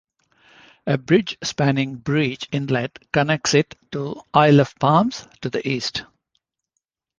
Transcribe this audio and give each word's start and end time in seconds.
A 0.87 0.97
bridge 0.97 1.37
spanning 1.43 1.93
Breach 1.97 2.49
Inlet 2.51 2.97
connects 3.13 3.53
it 3.53 3.75
to 3.91 4.21
Isle 4.33 4.61
of 4.61 4.73
Palms 4.79 5.27
to 5.41 5.51
the 5.51 5.69
east. 5.69 6.05